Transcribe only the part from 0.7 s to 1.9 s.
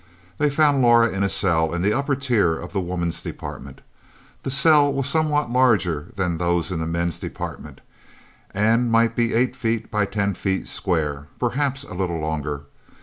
Laura in a cell in